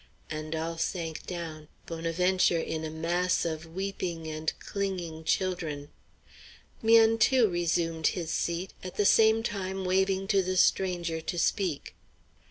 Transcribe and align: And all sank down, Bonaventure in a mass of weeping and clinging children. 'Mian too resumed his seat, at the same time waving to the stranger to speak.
And 0.31 0.55
all 0.55 0.79
sank 0.79 1.27
down, 1.27 1.67
Bonaventure 1.85 2.57
in 2.59 2.83
a 2.83 2.89
mass 2.89 3.45
of 3.45 3.67
weeping 3.67 4.25
and 4.25 4.51
clinging 4.59 5.23
children. 5.25 5.89
'Mian 6.81 7.19
too 7.19 7.47
resumed 7.47 8.07
his 8.17 8.31
seat, 8.31 8.73
at 8.83 8.95
the 8.95 9.05
same 9.05 9.43
time 9.43 9.85
waving 9.85 10.27
to 10.29 10.41
the 10.41 10.57
stranger 10.57 11.21
to 11.21 11.37
speak. 11.37 11.93